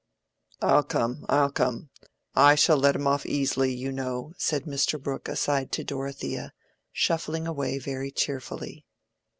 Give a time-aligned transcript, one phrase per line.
[0.63, 1.91] "I'll come, I'll come.
[2.33, 4.99] I shall let him off easily, you know," said Mr.
[4.99, 6.53] Brooke aside to Dorothea,
[6.91, 8.87] shuffling away very cheerfully.